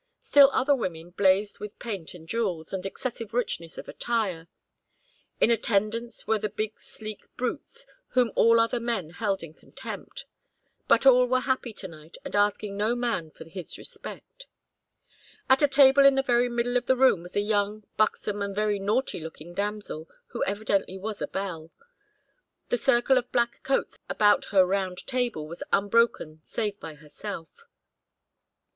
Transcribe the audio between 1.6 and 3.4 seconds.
paint and jewels and excessive